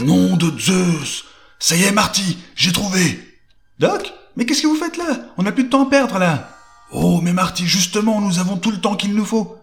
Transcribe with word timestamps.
Nom 0.00 0.36
de 0.36 0.58
Zeus 0.58 1.24
Ça 1.58 1.76
y 1.76 1.82
est, 1.82 1.92
Marty, 1.92 2.38
j'ai 2.54 2.72
trouvé 2.72 3.20
Doc 3.78 4.12
Mais 4.36 4.46
qu'est-ce 4.46 4.62
que 4.62 4.66
vous 4.66 4.76
faites 4.76 4.96
là? 4.96 5.26
On 5.36 5.42
n'a 5.42 5.52
plus 5.52 5.64
de 5.64 5.68
temps 5.68 5.86
à 5.86 5.90
perdre 5.90 6.18
là 6.18 6.56
Oh, 6.92 7.20
mais 7.22 7.32
Marty, 7.32 7.66
justement, 7.66 8.20
nous 8.20 8.38
avons 8.38 8.56
tout 8.56 8.70
le 8.72 8.80
temps 8.80 8.96
qu'il 8.96 9.14
nous 9.14 9.24
faut. 9.24 9.56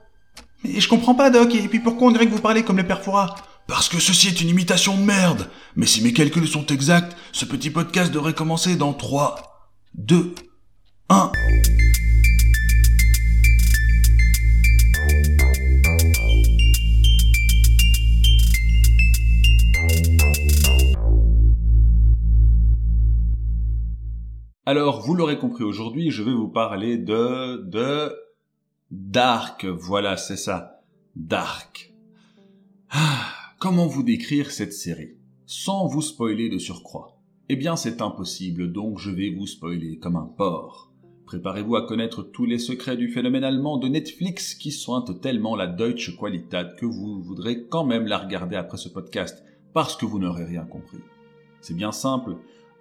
Mais 0.63 0.79
je 0.79 0.87
comprends 0.87 1.15
pas, 1.15 1.29
Doc, 1.29 1.53
et 1.53 1.67
puis 1.67 1.79
pourquoi 1.79 2.07
on 2.07 2.11
dirait 2.11 2.25
que 2.25 2.31
vous 2.31 2.41
parlez 2.41 2.63
comme 2.63 2.77
le 2.77 2.87
père 2.87 3.01
Fouras 3.01 3.35
Parce 3.67 3.89
que 3.89 3.99
ceci 3.99 4.29
est 4.29 4.41
une 4.41 4.49
imitation 4.49 4.95
de 4.95 5.03
merde. 5.03 5.49
Mais 5.75 5.85
si 5.85 6.01
mes 6.01 6.13
calculs 6.13 6.47
sont 6.47 6.65
exacts, 6.67 7.17
ce 7.33 7.43
petit 7.43 7.69
podcast 7.69 8.11
devrait 8.11 8.33
commencer 8.33 8.75
dans 8.77 8.93
3, 8.93 9.69
2, 9.95 10.35
1. 11.09 11.31
Alors, 24.67 24.99
vous 24.99 25.15
l'aurez 25.15 25.37
compris 25.37 25.63
aujourd'hui, 25.63 26.11
je 26.11 26.21
vais 26.21 26.33
vous 26.33 26.49
parler 26.49 26.97
de, 26.97 27.63
de, 27.69 28.13
Dark. 28.91 29.63
Voilà, 29.63 30.17
c'est 30.17 30.35
ça. 30.35 30.81
Dark. 31.15 31.93
Ah, 32.89 33.29
comment 33.59 33.87
vous 33.87 34.03
décrire 34.03 34.51
cette 34.51 34.73
série? 34.73 35.15
Sans 35.45 35.87
vous 35.87 36.01
spoiler 36.01 36.49
de 36.49 36.57
surcroît 36.57 37.17
Eh 37.47 37.55
bien, 37.55 37.77
c'est 37.77 38.01
impossible, 38.01 38.73
donc 38.73 38.99
je 38.99 39.09
vais 39.09 39.29
vous 39.29 39.47
spoiler 39.47 39.99
comme 39.99 40.17
un 40.17 40.29
porc. 40.35 40.91
Préparez-vous 41.27 41.77
à 41.77 41.87
connaître 41.87 42.21
tous 42.21 42.45
les 42.45 42.59
secrets 42.59 42.97
du 42.97 43.07
phénomène 43.07 43.45
allemand 43.45 43.77
de 43.77 43.87
Netflix 43.87 44.53
qui 44.53 44.73
sointe 44.73 45.21
tellement 45.21 45.55
la 45.55 45.67
Deutsche 45.67 46.17
Qualität 46.17 46.75
que 46.75 46.85
vous 46.85 47.21
voudrez 47.21 47.67
quand 47.69 47.85
même 47.85 48.05
la 48.05 48.17
regarder 48.17 48.57
après 48.57 48.77
ce 48.77 48.89
podcast, 48.89 49.45
parce 49.71 49.95
que 49.95 50.05
vous 50.05 50.19
n'aurez 50.19 50.43
rien 50.43 50.65
compris. 50.65 50.99
C'est 51.61 51.73
bien 51.73 51.93
simple, 51.93 52.35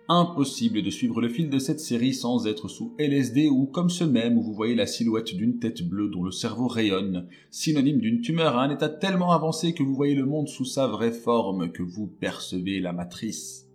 Impossible 0.09 0.83
de 0.83 0.91
suivre 0.91 1.21
le 1.21 1.29
fil 1.29 1.51
de 1.51 1.59
cette 1.59 1.81
série 1.81 2.15
sans 2.15 2.47
être 2.47 2.69
sous 2.69 2.95
LSD 2.97 3.49
ou 3.49 3.67
comme 3.67 3.91
ce 3.91 4.05
même 4.05 4.39
où 4.39 4.43
vous 4.43 4.55
voyez 4.55 4.77
la 4.77 4.87
silhouette 4.87 5.35
d'une 5.35 5.59
tête 5.59 5.83
bleue 5.83 6.09
dont 6.09 6.23
le 6.23 6.31
cerveau 6.31 6.69
rayonne, 6.69 7.27
synonyme 7.51 7.99
d'une 7.99 8.21
tumeur 8.21 8.57
à 8.57 8.63
un 8.63 8.71
état 8.71 8.89
tellement 8.89 9.33
avancé 9.33 9.75
que 9.75 9.83
vous 9.83 9.97
voyez 9.97 10.15
le 10.15 10.25
monde 10.25 10.47
sous 10.47 10.65
sa 10.65 10.87
vraie 10.87 11.11
forme, 11.11 11.73
que 11.73 11.83
vous 11.83 12.07
percevez 12.07 12.79
la 12.79 12.93
matrice. 12.93 13.67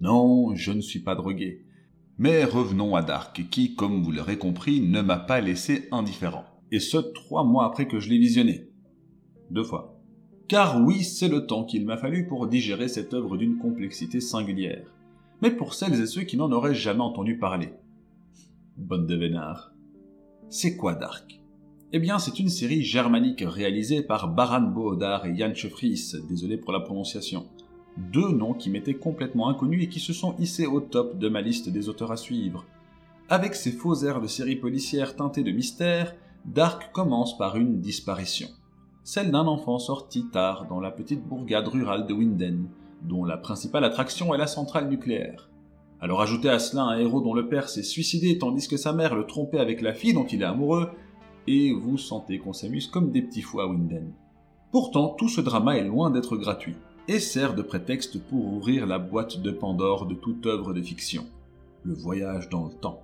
Non, 0.00 0.54
je 0.54 0.72
ne 0.72 0.80
suis 0.80 1.00
pas 1.00 1.14
drogué. 1.14 1.66
Mais 2.16 2.44
revenons 2.44 2.96
à 2.96 3.02
Dark, 3.02 3.46
qui, 3.50 3.74
comme 3.74 4.02
vous 4.02 4.12
l'aurez 4.12 4.38
compris, 4.38 4.80
ne 4.80 5.02
m'a 5.02 5.18
pas 5.18 5.42
laissé 5.42 5.88
indifférent. 5.92 6.46
Et 6.72 6.80
ce, 6.80 6.96
trois 6.96 7.44
mois 7.44 7.66
après 7.66 7.86
que 7.86 8.00
je 8.00 8.08
l'ai 8.08 8.18
visionné. 8.18 8.70
Deux 9.50 9.64
fois. 9.64 10.00
Car 10.48 10.82
oui, 10.82 11.04
c'est 11.04 11.28
le 11.28 11.44
temps 11.46 11.64
qu'il 11.64 11.84
m'a 11.84 11.98
fallu 11.98 12.26
pour 12.26 12.46
digérer 12.46 12.88
cette 12.88 13.12
œuvre 13.12 13.36
d'une 13.36 13.58
complexité 13.58 14.20
singulière 14.20 14.86
mais 15.42 15.50
pour 15.50 15.74
celles 15.74 16.00
et 16.00 16.06
ceux 16.06 16.22
qui 16.22 16.36
n'en 16.36 16.52
auraient 16.52 16.74
jamais 16.74 17.00
entendu 17.00 17.38
parler. 17.38 17.72
Bonne 18.76 19.06
de 19.06 19.16
vénard. 19.16 19.72
C'est 20.48 20.76
quoi 20.76 20.94
Dark? 20.94 21.40
Eh 21.92 21.98
bien, 21.98 22.18
c'est 22.18 22.38
une 22.38 22.48
série 22.48 22.82
germanique 22.82 23.42
réalisée 23.46 24.02
par 24.02 24.28
Baran 24.28 24.60
Boodar 24.60 25.26
et 25.26 25.36
Jan 25.36 25.52
Schefries, 25.54 26.12
désolé 26.28 26.56
pour 26.56 26.72
la 26.72 26.80
prononciation. 26.80 27.46
Deux 27.96 28.30
noms 28.30 28.54
qui 28.54 28.70
m'étaient 28.70 28.94
complètement 28.94 29.48
inconnus 29.48 29.84
et 29.84 29.88
qui 29.88 29.98
se 29.98 30.12
sont 30.12 30.36
hissés 30.38 30.66
au 30.66 30.80
top 30.80 31.18
de 31.18 31.28
ma 31.28 31.40
liste 31.40 31.68
des 31.68 31.88
auteurs 31.88 32.12
à 32.12 32.16
suivre. 32.16 32.64
Avec 33.28 33.54
ses 33.54 33.72
faux 33.72 34.04
airs 34.04 34.20
de 34.20 34.28
série 34.28 34.56
policière 34.56 35.16
teintée 35.16 35.42
de 35.42 35.50
mystère, 35.50 36.14
Dark 36.44 36.92
commence 36.92 37.36
par 37.36 37.56
une 37.56 37.80
disparition. 37.80 38.48
Celle 39.02 39.30
d'un 39.30 39.46
enfant 39.46 39.78
sorti 39.78 40.26
tard 40.30 40.66
dans 40.68 40.80
la 40.80 40.90
petite 40.90 41.26
bourgade 41.26 41.68
rurale 41.68 42.06
de 42.06 42.14
Winden, 42.14 42.68
dont 43.02 43.24
la 43.24 43.36
principale 43.36 43.84
attraction 43.84 44.34
est 44.34 44.38
la 44.38 44.46
centrale 44.46 44.88
nucléaire. 44.88 45.50
Alors 46.00 46.22
ajoutez 46.22 46.48
à 46.48 46.58
cela 46.58 46.82
un 46.82 46.98
héros 46.98 47.20
dont 47.20 47.34
le 47.34 47.48
père 47.48 47.68
s'est 47.68 47.82
suicidé 47.82 48.38
tandis 48.38 48.68
que 48.68 48.76
sa 48.76 48.92
mère 48.92 49.14
le 49.14 49.26
trompait 49.26 49.58
avec 49.58 49.82
la 49.82 49.92
fille 49.92 50.14
dont 50.14 50.26
il 50.26 50.42
est 50.42 50.46
amoureux, 50.46 50.90
et 51.46 51.72
vous 51.72 51.98
sentez 51.98 52.38
qu'on 52.38 52.52
s'amuse 52.52 52.86
comme 52.86 53.10
des 53.10 53.22
petits 53.22 53.42
fous 53.42 53.60
à 53.60 53.66
Winden. 53.66 54.12
Pourtant, 54.72 55.08
tout 55.18 55.28
ce 55.28 55.40
drama 55.40 55.76
est 55.76 55.84
loin 55.84 56.10
d'être 56.10 56.36
gratuit, 56.36 56.76
et 57.08 57.18
sert 57.18 57.54
de 57.54 57.62
prétexte 57.62 58.22
pour 58.22 58.46
ouvrir 58.46 58.86
la 58.86 58.98
boîte 58.98 59.40
de 59.40 59.50
Pandore 59.50 60.06
de 60.06 60.14
toute 60.14 60.46
œuvre 60.46 60.72
de 60.72 60.82
fiction. 60.82 61.26
Le 61.82 61.94
voyage 61.94 62.48
dans 62.48 62.66
le 62.66 62.72
temps. 62.72 63.02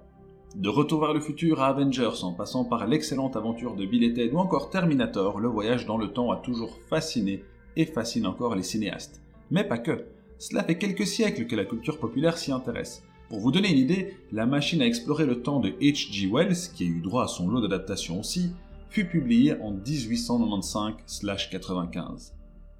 De 0.54 0.68
Retour 0.68 1.00
vers 1.00 1.12
le 1.12 1.20
futur 1.20 1.60
à 1.60 1.66
Avengers 1.66 2.22
en 2.22 2.32
passant 2.32 2.64
par 2.64 2.86
l'excellente 2.86 3.36
aventure 3.36 3.74
de 3.74 3.84
Bill 3.84 4.04
et 4.04 4.14
Ted 4.14 4.32
ou 4.32 4.38
encore 4.38 4.70
Terminator, 4.70 5.40
le 5.40 5.48
voyage 5.48 5.84
dans 5.86 5.98
le 5.98 6.12
temps 6.12 6.30
a 6.30 6.36
toujours 6.36 6.78
fasciné 6.88 7.44
et 7.76 7.84
fascine 7.84 8.26
encore 8.26 8.54
les 8.54 8.62
cinéastes. 8.62 9.22
Mais 9.50 9.64
pas 9.64 9.78
que. 9.78 10.06
Cela 10.38 10.62
fait 10.64 10.78
quelques 10.78 11.06
siècles 11.06 11.46
que 11.46 11.56
la 11.56 11.64
culture 11.64 11.98
populaire 11.98 12.36
s'y 12.38 12.52
intéresse. 12.52 13.02
Pour 13.28 13.40
vous 13.40 13.50
donner 13.50 13.72
une 13.72 13.78
idée, 13.78 14.16
la 14.32 14.46
machine 14.46 14.80
à 14.82 14.86
explorer 14.86 15.26
le 15.26 15.42
temps 15.42 15.58
de 15.60 15.70
H.G. 15.70 16.28
Wells, 16.32 16.70
qui 16.74 16.84
a 16.84 16.86
eu 16.86 17.00
droit 17.00 17.24
à 17.24 17.28
son 17.28 17.48
lot 17.48 17.60
d'adaptations 17.60 18.20
aussi, 18.20 18.52
fut 18.90 19.06
publiée 19.06 19.60
en 19.60 19.74
1895-95. 19.74 22.32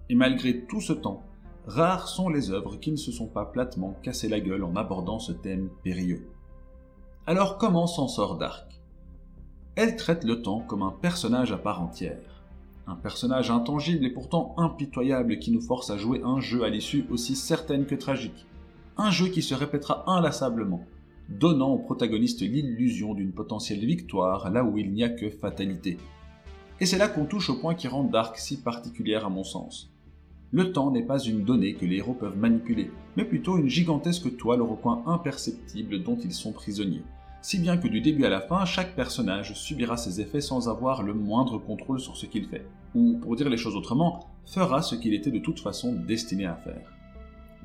Et 0.09 0.15
malgré 0.15 0.65
tout 0.67 0.81
ce 0.81 0.93
temps, 0.93 1.25
rares 1.67 2.07
sont 2.09 2.29
les 2.29 2.51
œuvres 2.51 2.77
qui 2.77 2.93
ne 2.93 2.97
se 2.97 3.11
sont 3.11 3.27
pas 3.27 3.45
platement 3.45 3.97
cassé 4.03 4.29
la 4.29 4.39
gueule 4.41 4.63
en 4.63 4.77
abordant 4.77 5.19
ce 5.19 5.33
thème 5.33 5.69
périlleux. 5.83 6.29
Alors 7.27 7.59
comment 7.59 7.89
s'en 7.89 8.07
sort 8.07 8.39
Dark? 8.39 8.81
Elle 9.75 9.97
traite 9.97 10.23
le 10.23 10.43
temps 10.43 10.61
comme 10.61 10.83
un 10.83 10.93
personnage 10.93 11.51
à 11.51 11.59
part 11.59 11.83
entière. 11.83 12.45
Un 12.89 12.95
personnage 12.95 13.51
intangible 13.51 14.05
et 14.05 14.11
pourtant 14.11 14.55
impitoyable 14.57 15.41
qui 15.41 15.51
nous 15.51 15.61
force 15.61 15.91
à 15.91 15.97
jouer 15.97 16.23
un 16.25 16.41
jeu 16.41 16.63
à 16.63 16.69
l'issue 16.69 17.05
aussi 17.11 17.35
certaine 17.35 17.85
que 17.85 17.97
tragique. 17.97 18.47
Un 18.97 19.11
jeu 19.11 19.27
qui 19.27 19.43
se 19.43 19.55
répétera 19.55 20.05
inlassablement, 20.07 20.85
donnant 21.29 21.71
au 21.71 21.79
protagoniste 21.79 22.43
l'illusion 22.43 23.15
d'une 23.15 23.33
potentielle 23.33 23.85
victoire 23.85 24.51
là 24.53 24.63
où 24.63 24.79
il 24.79 24.93
n'y 24.93 25.03
a 25.03 25.09
que 25.09 25.29
fatalité. 25.31 25.99
Et 26.79 26.87
c'est 26.87 26.99
là 26.99 27.09
qu'on 27.09 27.25
touche 27.25 27.51
au 27.51 27.57
point 27.57 27.75
qui 27.75 27.89
rend 27.89 28.05
Dark 28.05 28.39
si 28.39 28.59
particulière 28.59 29.27
à 29.27 29.31
mon 29.31 29.43
sens. 29.43 29.91
Le 30.53 30.71
temps 30.71 30.93
n'est 30.93 31.03
pas 31.03 31.19
une 31.19 31.43
donnée 31.43 31.75
que 31.75 31.87
les 31.87 31.97
héros 31.97 32.15
peuvent 32.15 32.39
manipuler, 32.39 32.93
mais 33.17 33.25
plutôt 33.25 33.59
une 33.59 33.69
gigantesque 33.69 34.37
toile 34.37 34.63
au 34.63 34.67
recoin 34.67 35.03
imperceptible 35.07 36.05
dont 36.05 36.19
ils 36.23 36.33
sont 36.33 36.53
prisonniers 36.53 37.03
si 37.43 37.59
bien 37.59 37.77
que 37.77 37.89
du 37.89 38.01
début 38.01 38.25
à 38.25 38.31
la 38.31 38.41
fin, 38.41 38.65
chaque 38.65 38.97
personnage 38.97 39.55
subira 39.55 39.97
ses 39.97 40.21
effets 40.21 40.41
sans 40.41 40.69
avoir 40.69 41.03
le 41.03 41.15
moindre 41.15 41.59
contrôle 41.59 42.01
sur 42.01 42.17
ce 42.17 42.27
qu'il 42.27 42.47
fait, 42.47 42.67
ou 42.95 43.19
pour 43.19 43.37
dire 43.37 43.49
les 43.49 43.57
choses 43.57 43.77
autrement, 43.77 44.27
fera 44.45 44.83
ce 44.83 44.95
qu'il 44.97 45.15
était 45.15 45.31
de 45.31 45.39
toute 45.39 45.61
façon 45.61 45.93
destiné 45.93 46.47
à 46.47 46.57
faire. 46.57 46.93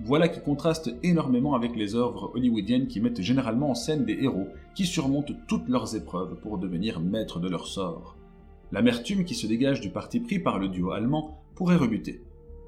Voilà 0.04 0.28
qui 0.28 0.40
contraste 0.40 0.96
énormément 1.04 1.54
avec 1.54 1.76
les 1.76 1.96
œuvres 1.96 2.32
hollywoodiennes 2.34 2.88
qui 2.88 3.00
mettent 3.00 3.22
généralement 3.22 3.70
en 3.70 3.76
scène 3.76 4.06
des 4.06 4.18
héros 4.22 4.48
qui 4.74 4.86
surmontent 4.86 5.34
toutes 5.48 5.68
leurs 5.68 5.96
épreuves 5.96 6.40
pour 6.42 6.58
devenir 6.58 7.00
maîtres 7.00 7.40
de 7.40 7.50
leur 7.50 7.68
sort. 7.68 8.18
L'amertume 8.72 9.26
qui 9.26 9.36
se 9.36 9.48
dégage 9.48 9.82
du 9.82 9.90
parti 9.90 10.20
pris 10.20 10.40
par 10.40 10.58
le 10.58 10.70
duo 10.70 10.92
allemand 10.92 11.44
pourrait 11.56 11.76
rebuter. 11.76 12.24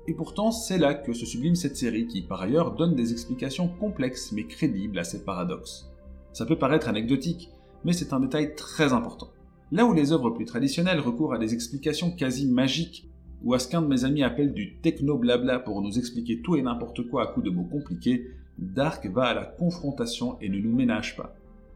Et 0.07 0.13
pourtant, 0.13 0.51
c'est 0.51 0.77
là 0.77 0.93
que 0.93 1.13
se 1.13 1.25
sublime 1.25 1.55
cette 1.55 1.77
série 1.77 2.07
qui, 2.07 2.21
par 2.21 2.41
ailleurs, 2.41 2.75
donne 2.75 2.93
des 2.93 3.13
explications 3.13 3.69
complexes 3.69 4.31
mais 4.33 4.45
crédibles 4.45 4.99
à 4.99 5.05
ces 5.05 5.23
paradoxes. 5.23 5.89
Ça 6.33 6.45
peut 6.45 6.57
paraître 6.57 6.89
anecdotique, 6.89 7.51
mais 7.85 7.93
c'est 7.93 8.11
un 8.11 8.19
détail 8.19 8.55
très 8.55 8.91
important. 8.91 9.29
Là 9.71 9.85
où 9.85 9.93
les 9.93 10.11
œuvres 10.11 10.31
plus 10.31 10.45
traditionnelles 10.45 10.99
recourent 10.99 11.33
à 11.33 11.37
des 11.37 11.53
explications 11.53 12.11
quasi 12.11 12.47
magiques, 12.47 13.07
ou 13.43 13.53
à 13.53 13.59
ce 13.59 13.67
qu'un 13.67 13.81
de 13.81 13.87
mes 13.87 14.05
amis 14.05 14.23
appelle 14.23 14.53
du 14.53 14.77
techno-blabla 14.81 15.59
pour 15.59 15.81
nous 15.81 15.97
expliquer 15.97 16.41
tout 16.41 16.55
et 16.55 16.61
n'importe 16.61 17.07
quoi 17.09 17.23
à 17.23 17.27
coups 17.27 17.45
de 17.45 17.51
mots 17.51 17.67
compliqués, 17.69 18.31
Dark 18.57 19.05
va 19.07 19.25
à 19.25 19.33
la 19.33 19.45
confrontation 19.45 20.37
et 20.41 20.49
ne 20.49 20.59
nous 20.59 20.73
ménage 20.73 21.15
pas. 21.15 21.35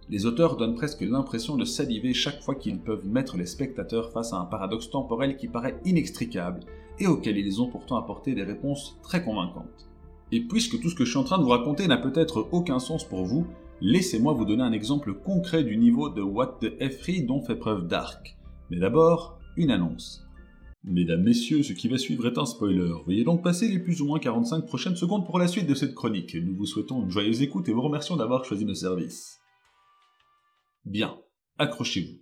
Les 0.09 0.25
auteurs 0.25 0.56
donnent 0.56 0.75
presque 0.75 1.01
l'impression 1.01 1.57
de 1.57 1.66
saliver 1.66 2.13
chaque 2.13 2.41
fois 2.41 2.56
qu'ils 2.56 2.79
peuvent 2.79 3.06
mettre 3.06 3.35
les 3.35 3.45
spectateurs 3.45 4.12
face 4.12 4.31
à 4.31 4.38
un 4.38 4.45
paradoxe 4.45 4.89
temporel 4.89 5.35
qui 5.35 5.47
paraît 5.47 5.79
inextricable 5.84 6.62
et 7.00 7.07
auquel 7.07 7.38
ils 7.38 7.62
ont 7.62 7.68
pourtant 7.68 7.98
apporté 7.98 8.33
des 8.33 8.44
réponses 8.44 8.98
très 9.04 9.24
convaincantes. 9.24 9.89
Et 10.31 10.39
puisque 10.39 10.80
tout 10.80 10.89
ce 10.89 10.95
que 10.95 11.04
je 11.04 11.09
suis 11.09 11.19
en 11.19 11.24
train 11.24 11.38
de 11.38 11.44
vous 11.44 11.50
raconter 11.50 11.88
n'a 11.88 11.98
peut-être 11.98 12.48
aucun 12.51 12.80
sens 12.80 13.04
pour 13.04 13.25
vous, 13.25 13.45
Laissez-moi 13.79 14.33
vous 14.33 14.45
donner 14.45 14.63
un 14.63 14.71
exemple 14.71 15.13
concret 15.13 15.63
du 15.63 15.77
niveau 15.77 16.09
de 16.09 16.24
What 16.24 16.57
the 16.62 16.81
F 16.81 17.25
dont 17.27 17.44
fait 17.44 17.56
preuve 17.56 17.88
Dark. 17.88 18.35
Mais 18.71 18.79
d'abord, 18.79 19.38
une 19.56 19.69
annonce. 19.69 20.25
Mesdames, 20.83 21.21
Messieurs, 21.21 21.62
ce 21.62 21.74
qui 21.74 21.88
va 21.88 22.00
suivre 22.00 22.25
est 22.25 22.39
un 22.39 22.47
spoiler. 22.47 22.91
Veuillez 23.06 23.24
donc 23.24 23.44
passer 23.44 23.68
les 23.68 23.77
plus 23.77 24.01
ou 24.01 24.07
moins 24.07 24.18
45 24.18 24.65
prochaines 24.65 24.95
secondes 24.95 25.27
pour 25.27 25.38
la 25.38 25.47
suite 25.47 25.68
de 25.68 25.75
cette 25.75 25.94
chronique. 25.94 26.35
Nous 26.35 26.56
vous 26.56 26.65
souhaitons 26.65 27.03
une 27.03 27.12
joyeuse 27.12 27.44
écoute 27.44 27.69
et 27.69 27.71
vous 27.71 27.83
remercions 27.83 28.15
d'avoir 28.15 28.45
choisi 28.45 28.65
nos 28.65 28.74
services. 28.74 29.38
Bien, 30.83 31.15
accrochez-vous. 31.59 32.18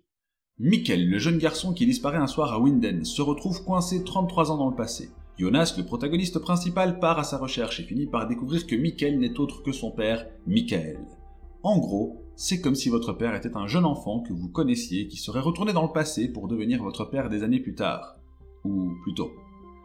Mikkel, 0.60 1.10
le 1.10 1.20
jeune 1.20 1.38
garçon 1.38 1.74
qui 1.74 1.86
disparaît 1.86 2.18
un 2.18 2.28
soir 2.28 2.52
à 2.52 2.60
Winden, 2.60 3.06
se 3.06 3.22
retrouve 3.22 3.64
coincé 3.64 4.04
33 4.04 4.52
ans 4.52 4.58
dans 4.58 4.70
le 4.70 4.76
passé. 4.76 5.10
Jonas, 5.38 5.76
le 5.78 5.86
protagoniste 5.86 6.40
principal, 6.40 7.00
part 7.00 7.20
à 7.20 7.24
sa 7.24 7.38
recherche 7.38 7.80
et 7.80 7.84
finit 7.84 8.08
par 8.08 8.28
découvrir 8.28 8.68
que 8.68 8.76
Mikkel 8.76 9.20
n'est 9.20 9.40
autre 9.40 9.64
que 9.64 9.72
son 9.72 9.92
père, 9.92 10.26
Michael. 10.48 11.00
En 11.66 11.80
gros, 11.80 12.22
c'est 12.36 12.62
comme 12.62 12.76
si 12.76 12.90
votre 12.90 13.12
père 13.12 13.34
était 13.34 13.58
un 13.58 13.66
jeune 13.66 13.86
enfant 13.86 14.20
que 14.20 14.34
vous 14.34 14.50
connaissiez 14.50 15.08
qui 15.08 15.18
serait 15.18 15.40
retourné 15.40 15.74
dans 15.74 15.82
le 15.82 15.92
passé 15.92 16.28
pour 16.32 16.48
devenir 16.48 16.84
votre 16.84 17.06
père 17.06 17.28
des 17.28 17.42
années 17.42 17.60
plus 17.60 17.74
tard. 17.74 18.18
Ou 18.66 18.92
plus 19.02 19.16
tôt. 19.16 19.32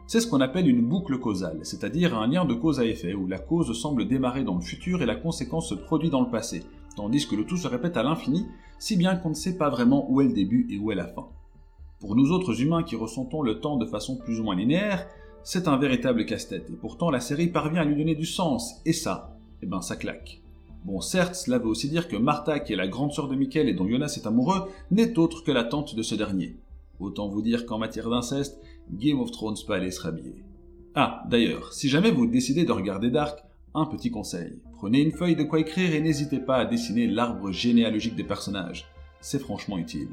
C'est 0.05 0.21
ce 0.21 0.27
qu'on 0.27 0.41
appelle 0.41 0.69
une 0.69 0.87
boucle 0.87 1.17
causale, 1.17 1.61
c'est-à-dire 1.63 2.15
un 2.15 2.27
lien 2.27 2.45
de 2.45 2.53
cause 2.53 2.79
à 2.79 2.85
effet 2.85 3.15
où 3.15 3.25
la 3.25 3.39
cause 3.39 3.73
semble 3.73 4.07
démarrer 4.07 4.43
dans 4.43 4.53
le 4.53 4.61
futur 4.61 5.01
et 5.01 5.07
la 5.07 5.15
conséquence 5.15 5.69
se 5.69 5.73
produit 5.73 6.11
dans 6.11 6.21
le 6.21 6.29
passé, 6.29 6.61
tandis 6.95 7.27
que 7.27 7.35
le 7.35 7.47
tout 7.47 7.57
se 7.57 7.67
répète 7.67 7.97
à 7.97 8.03
l'infini, 8.03 8.45
si 8.77 8.95
bien 8.95 9.15
qu'on 9.15 9.29
ne 9.29 9.33
sait 9.33 9.57
pas 9.57 9.71
vraiment 9.71 10.05
où 10.11 10.21
est 10.21 10.27
le 10.27 10.33
début 10.33 10.67
et 10.69 10.77
où 10.77 10.91
est 10.91 10.95
la 10.95 11.07
fin. 11.07 11.29
Pour 11.99 12.15
nous 12.15 12.31
autres 12.31 12.61
humains 12.61 12.83
qui 12.83 12.95
ressentons 12.95 13.41
le 13.41 13.59
temps 13.59 13.77
de 13.77 13.87
façon 13.87 14.17
plus 14.17 14.39
ou 14.39 14.43
moins 14.43 14.55
linéaire, 14.55 15.07
c'est 15.41 15.67
un 15.67 15.77
véritable 15.77 16.27
casse-tête, 16.27 16.69
et 16.69 16.77
pourtant 16.79 17.09
la 17.09 17.21
série 17.21 17.47
parvient 17.47 17.81
à 17.81 17.85
lui 17.85 17.95
donner 17.95 18.13
du 18.13 18.27
sens, 18.27 18.83
et 18.85 18.93
ça, 18.93 19.35
eh 19.63 19.65
ben 19.65 19.81
ça 19.81 19.95
claque. 19.95 20.43
Bon, 20.83 20.99
certes, 20.99 21.35
cela 21.35 21.59
veut 21.59 21.67
aussi 21.67 21.89
dire 21.89 22.07
que 22.07 22.15
Martha, 22.15 22.59
qui 22.59 22.73
est 22.73 22.77
la 22.77 22.87
grande 22.87 23.13
sœur 23.13 23.27
de 23.27 23.35
Michael 23.35 23.69
et 23.69 23.73
dont 23.73 23.87
Jonas 23.87 24.17
est 24.17 24.25
amoureux, 24.25 24.67
n'est 24.89 25.19
autre 25.19 25.43
que 25.43 25.51
la 25.51 25.63
tante 25.63 25.95
de 25.95 26.01
ce 26.01 26.15
dernier. 26.15 26.55
Autant 26.99 27.27
vous 27.27 27.41
dire 27.41 27.65
qu'en 27.65 27.77
matière 27.77 28.09
d'inceste, 28.09 28.59
Game 28.91 29.19
of 29.19 29.31
Thrones 29.31 29.57
peut 29.65 29.73
aller 29.73 29.91
se 29.91 30.01
rhabiller. 30.01 30.43
Ah, 30.95 31.23
d'ailleurs, 31.29 31.71
si 31.71 31.87
jamais 31.87 32.11
vous 32.11 32.25
décidez 32.25 32.65
de 32.65 32.71
regarder 32.71 33.11
Dark, 33.11 33.43
un 33.73 33.85
petit 33.85 34.11
conseil. 34.11 34.59
Prenez 34.73 35.01
une 35.01 35.11
feuille 35.11 35.35
de 35.35 35.43
quoi 35.43 35.59
écrire 35.59 35.93
et 35.93 36.01
n'hésitez 36.01 36.39
pas 36.39 36.57
à 36.57 36.65
dessiner 36.65 37.07
l'arbre 37.07 37.51
généalogique 37.51 38.15
des 38.15 38.23
personnages. 38.23 38.87
C'est 39.21 39.39
franchement 39.39 39.77
utile. 39.77 40.09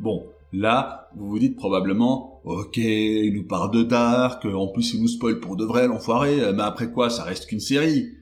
Bon, 0.00 0.24
là, 0.52 1.10
vous 1.16 1.28
vous 1.28 1.38
dites 1.38 1.56
probablement, 1.56 2.40
ok, 2.44 2.78
il 2.78 3.34
nous 3.34 3.46
parle 3.46 3.70
de 3.72 3.82
Dark, 3.82 4.44
en 4.46 4.68
plus 4.68 4.94
il 4.94 5.02
nous 5.02 5.08
spoil 5.08 5.38
pour 5.38 5.56
de 5.56 5.64
vrai 5.64 5.86
l'enfoiré, 5.86 6.52
mais 6.54 6.62
après 6.62 6.90
quoi, 6.90 7.10
ça 7.10 7.24
reste 7.24 7.46
qu'une 7.46 7.60
série. 7.60 8.14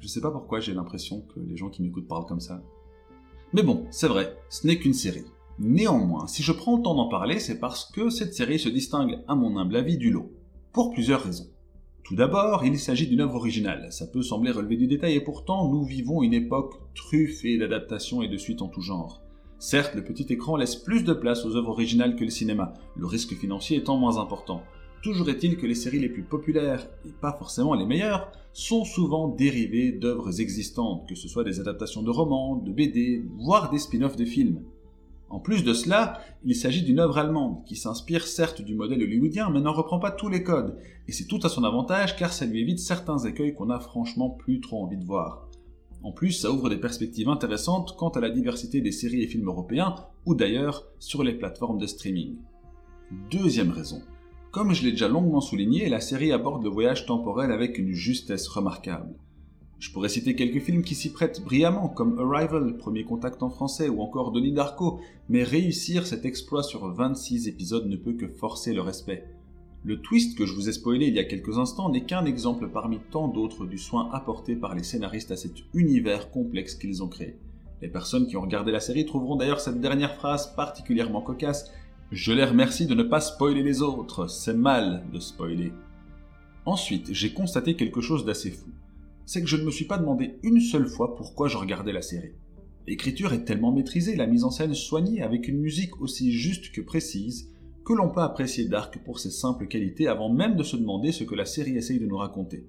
Je 0.00 0.08
sais 0.08 0.20
pas 0.20 0.30
pourquoi 0.30 0.60
j'ai 0.60 0.72
l'impression 0.72 1.20
que 1.34 1.40
les 1.40 1.56
gens 1.56 1.68
qui 1.68 1.82
m'écoutent 1.82 2.08
parlent 2.08 2.26
comme 2.26 2.40
ça. 2.40 2.62
Mais 3.52 3.62
bon, 3.62 3.86
c'est 3.90 4.08
vrai, 4.08 4.36
ce 4.48 4.66
n'est 4.66 4.78
qu'une 4.78 4.94
série. 4.94 5.24
Néanmoins, 5.58 6.26
si 6.26 6.42
je 6.42 6.52
prends 6.52 6.78
le 6.78 6.82
temps 6.82 6.94
d'en 6.94 7.08
parler, 7.08 7.38
c'est 7.38 7.60
parce 7.60 7.84
que 7.84 8.08
cette 8.08 8.32
série 8.32 8.58
se 8.58 8.70
distingue, 8.70 9.18
à 9.28 9.34
mon 9.34 9.58
humble 9.58 9.76
avis, 9.76 9.98
du 9.98 10.10
lot. 10.10 10.32
Pour 10.72 10.90
plusieurs 10.90 11.22
raisons. 11.22 11.50
Tout 12.02 12.16
d'abord, 12.16 12.64
il 12.64 12.78
s'agit 12.78 13.06
d'une 13.06 13.20
œuvre 13.20 13.34
originale. 13.34 13.92
Ça 13.92 14.06
peut 14.06 14.22
sembler 14.22 14.52
relever 14.52 14.76
du 14.76 14.86
détail 14.86 15.14
et 15.16 15.20
pourtant, 15.20 15.68
nous 15.68 15.84
vivons 15.84 16.22
une 16.22 16.32
époque 16.32 16.80
truffée 16.94 17.58
d'adaptations 17.58 18.22
et 18.22 18.28
de 18.28 18.38
suites 18.38 18.62
en 18.62 18.68
tout 18.68 18.80
genre. 18.80 19.20
Certes, 19.58 19.94
le 19.94 20.02
petit 20.02 20.32
écran 20.32 20.56
laisse 20.56 20.76
plus 20.76 21.04
de 21.04 21.12
place 21.12 21.44
aux 21.44 21.56
œuvres 21.56 21.68
originales 21.68 22.16
que 22.16 22.24
le 22.24 22.30
cinéma, 22.30 22.72
le 22.96 23.04
risque 23.04 23.34
financier 23.34 23.76
étant 23.76 23.98
moins 23.98 24.16
important. 24.16 24.62
Toujours 25.02 25.30
est-il 25.30 25.56
que 25.56 25.66
les 25.66 25.74
séries 25.74 25.98
les 25.98 26.10
plus 26.10 26.22
populaires, 26.22 26.86
et 27.06 27.12
pas 27.20 27.32
forcément 27.32 27.74
les 27.74 27.86
meilleures, 27.86 28.30
sont 28.52 28.84
souvent 28.84 29.28
dérivées 29.28 29.92
d'œuvres 29.92 30.40
existantes, 30.40 31.08
que 31.08 31.14
ce 31.14 31.26
soit 31.26 31.44
des 31.44 31.58
adaptations 31.58 32.02
de 32.02 32.10
romans, 32.10 32.56
de 32.56 32.70
BD, 32.70 33.24
voire 33.38 33.70
des 33.70 33.78
spin-offs 33.78 34.16
de 34.16 34.26
films. 34.26 34.60
En 35.30 35.38
plus 35.38 35.64
de 35.64 35.72
cela, 35.72 36.20
il 36.44 36.56
s'agit 36.56 36.82
d'une 36.82 36.98
œuvre 36.98 37.16
allemande, 37.16 37.64
qui 37.64 37.76
s'inspire 37.76 38.26
certes 38.26 38.60
du 38.60 38.74
modèle 38.74 39.02
hollywoodien, 39.02 39.48
mais 39.48 39.60
n'en 39.60 39.72
reprend 39.72 40.00
pas 40.00 40.10
tous 40.10 40.28
les 40.28 40.42
codes, 40.42 40.76
et 41.08 41.12
c'est 41.12 41.26
tout 41.26 41.40
à 41.44 41.48
son 41.48 41.64
avantage 41.64 42.16
car 42.16 42.32
ça 42.32 42.44
lui 42.44 42.60
évite 42.60 42.80
certains 42.80 43.18
écueils 43.18 43.54
qu'on 43.54 43.70
a 43.70 43.78
franchement 43.78 44.28
plus 44.28 44.60
trop 44.60 44.82
envie 44.82 44.98
de 44.98 45.04
voir. 45.04 45.46
En 46.02 46.12
plus, 46.12 46.32
ça 46.32 46.50
ouvre 46.50 46.68
des 46.68 46.78
perspectives 46.78 47.28
intéressantes 47.28 47.94
quant 47.96 48.08
à 48.08 48.20
la 48.20 48.30
diversité 48.30 48.80
des 48.80 48.92
séries 48.92 49.22
et 49.22 49.28
films 49.28 49.48
européens, 49.48 49.94
ou 50.26 50.34
d'ailleurs 50.34 50.84
sur 50.98 51.22
les 51.22 51.34
plateformes 51.34 51.78
de 51.78 51.86
streaming. 51.86 52.36
Deuxième 53.30 53.70
raison, 53.70 54.02
comme 54.50 54.74
je 54.74 54.82
l'ai 54.82 54.90
déjà 54.90 55.08
longuement 55.08 55.40
souligné, 55.40 55.88
la 55.88 56.00
série 56.00 56.32
aborde 56.32 56.64
le 56.64 56.70
voyage 56.70 57.06
temporel 57.06 57.52
avec 57.52 57.78
une 57.78 57.92
justesse 57.92 58.48
remarquable. 58.48 59.14
Je 59.78 59.92
pourrais 59.92 60.08
citer 60.08 60.34
quelques 60.34 60.60
films 60.60 60.82
qui 60.82 60.94
s'y 60.94 61.12
prêtent 61.12 61.42
brillamment, 61.42 61.88
comme 61.88 62.18
Arrival, 62.18 62.76
Premier 62.76 63.04
Contact 63.04 63.42
en 63.42 63.48
français, 63.48 63.88
ou 63.88 64.02
encore 64.02 64.32
Denis 64.32 64.52
Darko, 64.52 65.00
mais 65.28 65.42
réussir 65.42 66.06
cet 66.06 66.24
exploit 66.24 66.62
sur 66.62 66.92
26 66.92 67.48
épisodes 67.48 67.86
ne 67.86 67.96
peut 67.96 68.12
que 68.12 68.28
forcer 68.28 68.74
le 68.74 68.82
respect. 68.82 69.24
Le 69.84 70.00
twist 70.00 70.36
que 70.36 70.44
je 70.44 70.52
vous 70.52 70.68
ai 70.68 70.72
spoilé 70.72 71.06
il 71.06 71.14
y 71.14 71.20
a 71.20 71.24
quelques 71.24 71.56
instants 71.56 71.88
n'est 71.88 72.04
qu'un 72.04 72.26
exemple 72.26 72.68
parmi 72.68 72.98
tant 73.10 73.28
d'autres 73.28 73.64
du 73.64 73.78
soin 73.78 74.10
apporté 74.12 74.54
par 74.54 74.74
les 74.74 74.82
scénaristes 74.82 75.30
à 75.30 75.36
cet 75.36 75.54
univers 75.72 76.30
complexe 76.30 76.74
qu'ils 76.74 77.02
ont 77.02 77.08
créé. 77.08 77.38
Les 77.80 77.88
personnes 77.88 78.26
qui 78.26 78.36
ont 78.36 78.42
regardé 78.42 78.72
la 78.72 78.80
série 78.80 79.06
trouveront 79.06 79.36
d'ailleurs 79.36 79.60
cette 79.60 79.80
dernière 79.80 80.16
phrase 80.16 80.54
particulièrement 80.54 81.22
cocasse 81.22 81.70
je 82.12 82.32
les 82.32 82.44
remercie 82.44 82.86
de 82.86 82.94
ne 82.94 83.04
pas 83.04 83.20
spoiler 83.20 83.62
les 83.62 83.82
autres, 83.82 84.26
c'est 84.26 84.54
mal 84.54 85.04
de 85.12 85.20
spoiler. 85.20 85.72
Ensuite, 86.66 87.12
j'ai 87.12 87.32
constaté 87.32 87.76
quelque 87.76 88.00
chose 88.00 88.24
d'assez 88.24 88.50
fou. 88.50 88.68
C'est 89.26 89.40
que 89.40 89.48
je 89.48 89.56
ne 89.56 89.62
me 89.62 89.70
suis 89.70 89.84
pas 89.84 89.96
demandé 89.96 90.38
une 90.42 90.60
seule 90.60 90.88
fois 90.88 91.14
pourquoi 91.14 91.46
je 91.46 91.56
regardais 91.56 91.92
la 91.92 92.02
série. 92.02 92.34
L'écriture 92.88 93.32
est 93.32 93.44
tellement 93.44 93.70
maîtrisée, 93.70 94.16
la 94.16 94.26
mise 94.26 94.42
en 94.42 94.50
scène 94.50 94.74
soignée 94.74 95.22
avec 95.22 95.46
une 95.46 95.60
musique 95.60 96.00
aussi 96.00 96.32
juste 96.32 96.72
que 96.72 96.80
précise, 96.80 97.48
que 97.84 97.92
l'on 97.92 98.10
peut 98.10 98.22
apprécier 98.22 98.64
Dark 98.64 98.98
pour 99.04 99.20
ses 99.20 99.30
simples 99.30 99.68
qualités 99.68 100.08
avant 100.08 100.32
même 100.32 100.56
de 100.56 100.64
se 100.64 100.76
demander 100.76 101.12
ce 101.12 101.22
que 101.22 101.36
la 101.36 101.44
série 101.44 101.76
essaye 101.76 102.00
de 102.00 102.06
nous 102.06 102.16
raconter. 102.16 102.66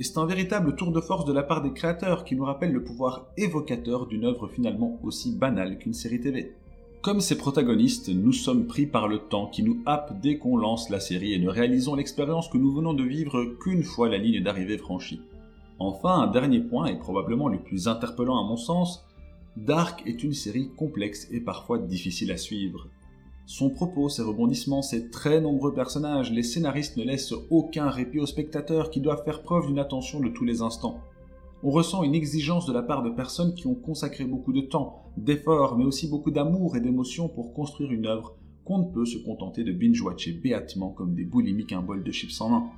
Et 0.00 0.02
c'est 0.02 0.16
un 0.16 0.24
véritable 0.24 0.76
tour 0.76 0.92
de 0.92 1.00
force 1.02 1.26
de 1.26 1.32
la 1.34 1.42
part 1.42 1.60
des 1.60 1.74
créateurs 1.74 2.24
qui 2.24 2.36
nous 2.36 2.44
rappelle 2.44 2.72
le 2.72 2.84
pouvoir 2.84 3.26
évocateur 3.36 4.06
d'une 4.06 4.24
œuvre 4.24 4.48
finalement 4.48 4.98
aussi 5.02 5.36
banale 5.36 5.78
qu'une 5.78 5.92
série 5.92 6.20
TV. 6.20 6.54
Comme 7.00 7.20
ses 7.20 7.38
protagonistes, 7.38 8.08
nous 8.08 8.32
sommes 8.32 8.66
pris 8.66 8.84
par 8.84 9.06
le 9.06 9.20
temps 9.20 9.46
qui 9.46 9.62
nous 9.62 9.80
happe 9.86 10.20
dès 10.20 10.36
qu'on 10.36 10.56
lance 10.56 10.90
la 10.90 10.98
série 10.98 11.32
et 11.32 11.38
ne 11.38 11.48
réalisons 11.48 11.94
l'expérience 11.94 12.48
que 12.48 12.58
nous 12.58 12.74
venons 12.74 12.92
de 12.92 13.04
vivre 13.04 13.44
qu'une 13.60 13.84
fois 13.84 14.08
la 14.08 14.18
ligne 14.18 14.42
d'arrivée 14.42 14.78
franchie. 14.78 15.22
Enfin, 15.78 16.18
un 16.18 16.26
dernier 16.26 16.58
point, 16.58 16.86
et 16.86 16.98
probablement 16.98 17.46
le 17.46 17.60
plus 17.60 17.86
interpellant 17.86 18.44
à 18.44 18.48
mon 18.48 18.56
sens, 18.56 19.06
Dark 19.56 20.02
est 20.06 20.24
une 20.24 20.32
série 20.32 20.70
complexe 20.76 21.28
et 21.30 21.40
parfois 21.40 21.78
difficile 21.78 22.32
à 22.32 22.36
suivre. 22.36 22.88
Son 23.46 23.70
propos, 23.70 24.08
ses 24.08 24.22
rebondissements, 24.22 24.82
ses 24.82 25.08
très 25.08 25.40
nombreux 25.40 25.72
personnages, 25.72 26.32
les 26.32 26.42
scénaristes 26.42 26.96
ne 26.96 27.04
laissent 27.04 27.34
aucun 27.50 27.90
répit 27.90 28.18
aux 28.18 28.26
spectateurs 28.26 28.90
qui 28.90 29.00
doivent 29.00 29.24
faire 29.24 29.42
preuve 29.42 29.68
d'une 29.68 29.78
attention 29.78 30.18
de 30.18 30.30
tous 30.30 30.44
les 30.44 30.62
instants 30.62 31.00
on 31.62 31.70
ressent 31.70 32.04
une 32.04 32.14
exigence 32.14 32.66
de 32.66 32.72
la 32.72 32.82
part 32.82 33.02
de 33.02 33.10
personnes 33.10 33.54
qui 33.54 33.66
ont 33.66 33.74
consacré 33.74 34.24
beaucoup 34.24 34.52
de 34.52 34.60
temps, 34.60 35.02
d'efforts, 35.16 35.76
mais 35.76 35.84
aussi 35.84 36.08
beaucoup 36.08 36.30
d'amour 36.30 36.76
et 36.76 36.80
d'émotion 36.80 37.28
pour 37.28 37.52
construire 37.52 37.90
une 37.90 38.06
œuvre 38.06 38.36
qu'on 38.64 38.78
ne 38.78 38.92
peut 38.92 39.06
se 39.06 39.18
contenter 39.18 39.64
de 39.64 39.72
binge-watcher 39.72 40.32
béatement 40.32 40.90
comme 40.90 41.14
des 41.14 41.24
boulimiques 41.24 41.72
un 41.72 41.82
bol 41.82 42.04
de 42.04 42.12
chips 42.12 42.40
en 42.40 42.50
main. 42.50 42.70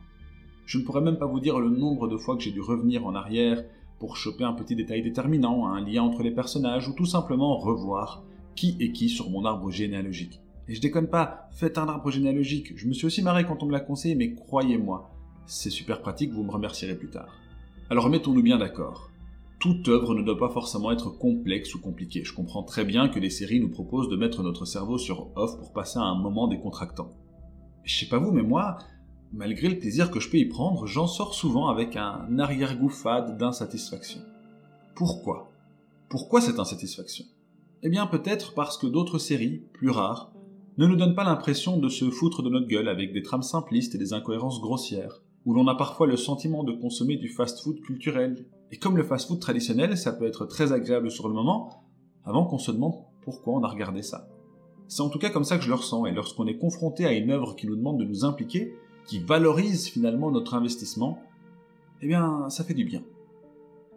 Je 0.65 0.79
ne 0.79 0.85
pourrais 0.85 1.03
même 1.03 1.19
pas 1.19 1.27
vous 1.27 1.41
dire 1.41 1.59
le 1.59 1.69
nombre 1.69 2.09
de 2.09 2.17
fois 2.17 2.37
que 2.37 2.43
j'ai 2.43 2.53
dû 2.53 2.61
revenir 2.61 3.05
en 3.05 3.15
arrière 3.15 3.62
pour 3.99 4.17
choper 4.17 4.44
un 4.44 4.55
petit 4.55 4.77
détail 4.77 5.03
déterminant, 5.03 5.67
un 5.67 5.85
lien 5.85 6.03
entre 6.03 6.23
les 6.23 6.31
personnages, 6.31 6.88
ou 6.88 6.94
tout 6.94 7.06
simplement 7.06 7.59
revoir 7.59 8.25
qui 8.55 8.77
est 8.81 8.93
qui 8.93 9.09
sur 9.09 9.31
mon 9.31 9.44
arbre 9.44 9.71
généalogique. 9.71 10.41
Et 10.69 10.75
je 10.75 10.81
déconne 10.81 11.09
pas, 11.09 11.49
faites 11.50 11.77
un 11.77 11.88
arbre 11.88 12.11
généalogique. 12.11 12.73
Je 12.77 12.87
me 12.87 12.93
suis 12.93 13.06
aussi 13.06 13.23
marré 13.23 13.44
quand 13.44 13.62
on 13.62 13.67
me 13.67 13.73
l'a 13.73 13.81
conseillé, 13.81 14.15
mais 14.15 14.32
croyez-moi, 14.35 15.11
c'est 15.44 15.70
super 15.70 16.01
pratique, 16.01 16.32
vous 16.32 16.44
me 16.44 16.51
remercierez 16.51 16.94
plus 16.94 17.10
tard. 17.10 17.37
Alors 17.91 18.09
mettons-nous 18.09 18.44
bien 18.44 18.56
d'accord. 18.56 19.11
Toute 19.59 19.89
œuvre 19.89 20.15
ne 20.15 20.23
doit 20.23 20.39
pas 20.39 20.49
forcément 20.49 20.93
être 20.93 21.11
complexe 21.11 21.75
ou 21.75 21.81
compliquée. 21.81 22.23
Je 22.23 22.32
comprends 22.32 22.63
très 22.63 22.85
bien 22.85 23.09
que 23.09 23.19
les 23.19 23.31
séries 23.31 23.59
nous 23.59 23.69
proposent 23.69 24.09
de 24.09 24.17
mettre 24.17 24.44
notre 24.44 24.65
cerveau 24.65 24.97
sur 24.97 25.32
off 25.35 25.59
pour 25.59 25.73
passer 25.73 25.99
à 25.99 26.03
un 26.03 26.15
moment 26.15 26.47
décontractant. 26.47 27.13
Je 27.82 27.99
sais 27.99 28.06
pas 28.06 28.19
vous, 28.19 28.31
mais 28.31 28.44
moi, 28.44 28.79
malgré 29.32 29.69
le 29.69 29.81
plaisir 29.81 30.13
que 30.13 30.20
je 30.20 30.31
peux 30.31 30.37
y 30.37 30.44
prendre, 30.44 30.87
j'en 30.87 31.09
sors 31.09 31.35
souvent 31.35 31.67
avec 31.67 31.97
un 31.97 32.39
arrière-goût 32.39 32.91
fade 32.91 33.37
d'insatisfaction. 33.37 34.20
Pourquoi? 34.94 35.51
Pourquoi 36.09 36.41
cette 36.41 36.61
insatisfaction? 36.61 37.25
Eh 37.82 37.89
bien 37.89 38.06
peut-être 38.06 38.55
parce 38.55 38.79
que 38.79 38.87
d'autres 38.87 39.19
séries, 39.19 39.65
plus 39.73 39.91
rares, 39.91 40.32
ne 40.79 40.87
nous 40.87 40.97
donnent 40.97 41.17
pas 41.17 41.25
l'impression 41.25 41.77
de 41.77 41.89
se 41.89 42.09
foutre 42.09 42.44
de 42.44 42.51
notre 42.51 42.69
gueule 42.69 42.89
avec 42.89 43.13
des 43.13 43.23
trames 43.23 43.43
simplistes 43.43 43.97
et 43.97 43.99
des 43.99 44.13
incohérences 44.13 44.61
grossières, 44.61 45.23
où 45.47 45.55
l'on 45.55 45.69
a 45.69 45.75
parfois 45.75 46.06
le 46.06 46.17
sentiment 46.17 46.65
de 46.65 46.73
consommer 46.73 47.17
du 47.17 47.29
fast-food 47.29 47.81
culturel. 47.81 48.47
Et 48.73 48.77
comme 48.77 48.97
le 48.97 49.05
fast-food 49.05 49.41
traditionnel, 49.41 49.97
ça 49.97 50.13
peut 50.13 50.27
être 50.27 50.44
très 50.47 50.73
agréable 50.73 51.11
sur 51.11 51.29
le 51.29 51.35
moment, 51.35 51.85
avant 52.25 52.44
qu'on 52.44 52.59
se 52.59 52.70
demande 52.70 52.94
pourquoi 53.23 53.55
on 53.55 53.63
a 53.63 53.69
regardé 53.69 54.03
ça. 54.03 54.29
C'est 54.89 55.03
en 55.03 55.09
tout 55.09 55.19
cas 55.19 55.31
comme 55.31 55.44
ça 55.44 55.56
que 55.56 55.65
je 55.65 55.69
le 55.69 55.75
ressens, 55.75 56.06
et 56.06 56.13
lorsqu'on 56.13 56.47
est 56.47 56.59
confronté 56.59 57.06
à 57.06 57.13
une 57.13 57.31
œuvre 57.31 57.56
qui 57.56 57.67
nous 57.67 57.77
demande 57.77 57.99
de 57.99 58.05
nous 58.05 58.25
impliquer, 58.25 58.75
qui 59.06 59.19
valorise 59.19 59.89
finalement 59.89 60.31
notre 60.31 60.55
investissement, 60.55 61.19
eh 62.03 62.06
bien, 62.06 62.49
ça 62.49 62.65
fait 62.65 62.75
du 62.75 62.85
bien. 62.85 63.03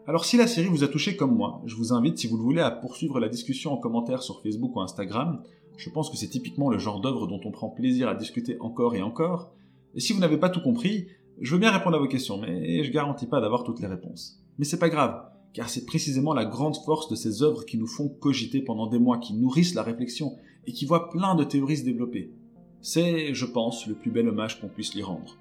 Alors 0.06 0.26
si 0.26 0.36
la 0.36 0.48
série 0.48 0.68
vous 0.68 0.84
a 0.84 0.88
touché 0.88 1.16
comme 1.16 1.36
moi, 1.36 1.62
je 1.66 1.76
vous 1.76 1.94
invite, 1.94 2.18
si 2.18 2.28
vous 2.28 2.36
le 2.36 2.44
voulez, 2.44 2.62
à 2.62 2.72
poursuivre 2.72 3.20
la 3.20 3.30
discussion 3.30 3.72
en 3.72 3.78
commentaire 3.78 4.22
sur 4.22 4.42
Facebook 4.42 4.76
ou 4.76 4.82
Instagram. 4.82 5.42
Je 5.78 5.90
pense 5.90 6.10
que 6.10 6.18
c'est 6.18 6.28
typiquement 6.28 6.70
le 6.70 6.78
genre 6.78 7.00
d'œuvre 7.00 7.26
dont 7.26 7.40
on 7.46 7.52
prend 7.52 7.70
plaisir 7.70 8.10
à 8.10 8.16
discuter 8.16 8.58
encore 8.60 8.96
et 8.96 9.02
encore. 9.02 9.54
Et 9.96 10.00
si 10.00 10.12
vous 10.12 10.20
n'avez 10.20 10.38
pas 10.38 10.50
tout 10.50 10.62
compris, 10.62 11.08
je 11.42 11.54
veux 11.54 11.60
bien 11.60 11.72
répondre 11.72 11.96
à 11.96 12.00
vos 12.00 12.08
questions, 12.08 12.38
mais 12.38 12.84
je 12.84 12.92
garantis 12.92 13.26
pas 13.26 13.42
d'avoir 13.42 13.64
toutes 13.64 13.80
les 13.80 13.88
réponses. 13.88 14.40
Mais 14.58 14.66
c'est 14.66 14.80
pas 14.80 14.90
grave, 14.90 15.24
car 15.54 15.70
c'est 15.70 15.86
précisément 15.86 16.34
la 16.34 16.46
grande 16.46 16.78
force 16.78 17.10
de 17.10 17.16
ces 17.16 17.44
œuvres 17.44 17.66
qui 17.66 17.78
nous 17.78 17.88
font 17.88 18.10
cogiter 18.10 18.62
pendant 18.62 18.88
des 18.88 19.00
mois, 19.00 19.18
qui 19.18 19.34
nourrissent 19.34 19.76
la 19.76 19.84
réflexion 19.84 20.38
et 20.66 20.74
qui 20.74 20.86
voient 20.86 21.10
plein 21.10 21.36
de 21.36 21.44
théories 21.44 21.78
se 21.78 21.86
développer. 21.86 22.32
C'est, 22.82 23.34
je 23.34 23.46
pense, 23.46 23.88
le 23.88 23.96
plus 23.96 24.12
bel 24.12 24.28
hommage 24.28 24.60
qu'on 24.60 24.68
puisse 24.68 24.94
lui 24.94 25.04
rendre. 25.04 25.38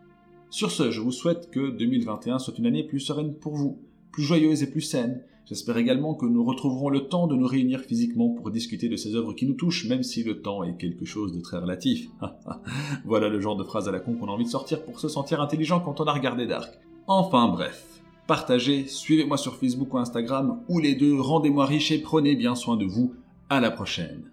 Sur 0.51 0.71
ce, 0.71 0.91
je 0.91 1.01
vous 1.01 1.13
souhaite 1.13 1.51
que 1.51 1.71
2021 1.71 2.39
soit 2.39 2.59
une 2.59 2.67
année 2.67 2.85
plus 2.85 3.01
sereine 3.01 3.35
pour 3.35 3.55
vous, 3.55 3.81
plus 4.13 4.23
joyeuse 4.23 4.63
et 4.63 4.71
plus 4.71 4.83
saine. 4.83 5.23
J'espère 5.47 5.77
également 5.77 6.15
que 6.15 6.25
nous 6.25 6.45
retrouverons 6.45 6.89
le 6.89 7.09
temps 7.09 7.27
de 7.27 7.35
nous 7.35 7.47
réunir 7.47 7.81
physiquement 7.81 8.31
pour 8.31 8.51
discuter 8.51 8.89
de 8.89 8.97
ces 8.97 9.17
œuvres 9.17 9.33
qui 9.33 9.47
nous 9.47 9.55
touchent, 9.55 9.87
même 9.87 10.05
si 10.05 10.23
le 10.23 10.41
temps 10.41 10.63
est 10.63 10.77
quelque 10.77 11.05
chose 11.05 11.33
de 11.33 11.41
très 11.41 11.59
relatif. 11.59 12.09
voilà 13.05 13.29
le 13.29 13.41
genre 13.41 13.57
de 13.57 13.65
phrase 13.65 13.89
à 13.89 13.93
la 13.93 13.99
con 13.99 14.15
qu'on 14.15 14.29
a 14.29 14.31
envie 14.31 14.45
de 14.45 14.51
sortir 14.51 14.85
pour 14.85 15.01
se 15.01 15.09
sentir 15.09 15.41
intelligent 15.41 15.81
quand 15.81 16.01
on 16.01 16.05
a 16.05 16.13
regardé 16.13 16.47
Dark. 16.47 16.79
Enfin 17.09 17.49
bref. 17.49 18.01
Partagez, 18.29 18.87
suivez-moi 18.87 19.37
sur 19.37 19.57
Facebook 19.57 19.93
ou 19.93 19.99
Instagram, 19.99 20.61
ou 20.69 20.79
les 20.79 20.95
deux, 20.95 21.21
rendez-moi 21.21 21.67
riche 21.67 21.91
et 21.91 21.99
prenez 21.99 22.37
bien 22.37 22.55
soin 22.55 22.77
de 22.77 22.85
vous. 22.85 23.15
À 23.49 23.61
la 23.61 23.71
prochaine. 23.71 24.32